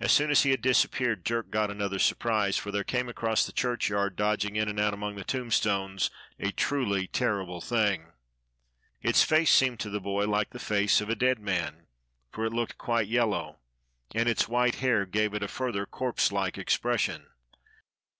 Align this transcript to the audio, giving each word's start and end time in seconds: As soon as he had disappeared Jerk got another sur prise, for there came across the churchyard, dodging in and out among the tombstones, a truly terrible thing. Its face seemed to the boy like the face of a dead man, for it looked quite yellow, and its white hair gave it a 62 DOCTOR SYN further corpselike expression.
As 0.00 0.10
soon 0.10 0.32
as 0.32 0.42
he 0.42 0.50
had 0.50 0.60
disappeared 0.60 1.24
Jerk 1.24 1.50
got 1.50 1.70
another 1.70 2.00
sur 2.00 2.16
prise, 2.16 2.56
for 2.56 2.72
there 2.72 2.82
came 2.82 3.08
across 3.08 3.46
the 3.46 3.52
churchyard, 3.52 4.16
dodging 4.16 4.56
in 4.56 4.68
and 4.68 4.80
out 4.80 4.92
among 4.92 5.14
the 5.14 5.22
tombstones, 5.22 6.10
a 6.40 6.50
truly 6.50 7.06
terrible 7.06 7.60
thing. 7.60 8.10
Its 9.02 9.22
face 9.22 9.52
seemed 9.52 9.78
to 9.78 9.88
the 9.88 10.00
boy 10.00 10.26
like 10.26 10.50
the 10.50 10.58
face 10.58 11.00
of 11.00 11.08
a 11.10 11.14
dead 11.14 11.38
man, 11.38 11.86
for 12.32 12.44
it 12.44 12.52
looked 12.52 12.76
quite 12.76 13.06
yellow, 13.06 13.60
and 14.12 14.28
its 14.28 14.48
white 14.48 14.80
hair 14.82 15.06
gave 15.06 15.32
it 15.32 15.44
a 15.44 15.46
62 15.46 15.46
DOCTOR 15.46 15.46
SYN 15.46 15.58
further 15.76 15.86
corpselike 15.86 16.58
expression. 16.58 17.26